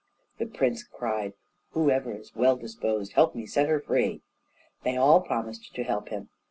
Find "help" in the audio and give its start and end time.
3.13-3.35, 5.83-6.09